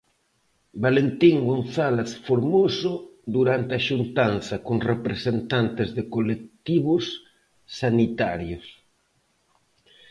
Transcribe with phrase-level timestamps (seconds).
[0.85, 2.93] Valentín González Formoso
[3.35, 7.03] durante a xuntanza con representantes de colectivos
[7.81, 8.65] sanitarios.